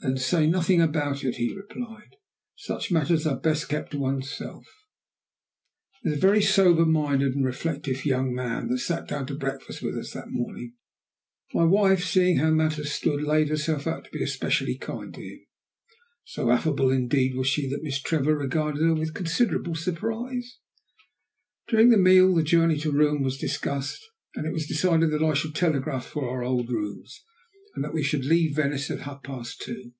[0.00, 2.14] "Then say nothing about it," he replied.
[2.54, 4.64] "Such matters are best kept to one's self."
[6.04, 9.82] It was a very sober minded and reflective young man that sat down to breakfast
[9.82, 10.74] with us that morning.
[11.52, 15.40] My wife, seeing how matters stood, laid herself out to be especially kind to him.
[16.22, 20.58] So affable indeed was she, that Miss Trevor regarded her with considerable surprise.
[21.66, 24.00] During the meal the journey to Rome was discussed,
[24.36, 27.24] and it was decided that I should telegraph for our old rooms,
[27.74, 29.92] and that we should leave Venice at half past two.